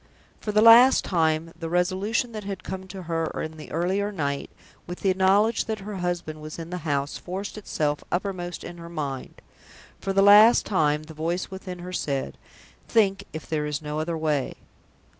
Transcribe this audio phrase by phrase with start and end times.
[0.39, 4.49] For the last time, the resolution that had come to her in the earlier night,
[4.87, 8.89] with the knowledge that her husband was in the house, forced itself uppermost in her
[8.89, 9.43] mind.
[9.99, 12.39] For the last time, the voice within her said,
[12.87, 14.55] "Think if there is no other way!"